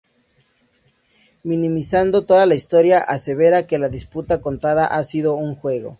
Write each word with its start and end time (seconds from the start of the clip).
Minimizando 1.43 2.25
toda 2.25 2.47
la 2.47 2.55
historia, 2.55 2.97
asevera 2.97 3.67
que 3.67 3.77
la 3.77 3.87
disputa 3.87 4.41
contada 4.41 4.87
ha 4.87 5.03
sido 5.03 5.35
un 5.35 5.53
juego. 5.53 5.89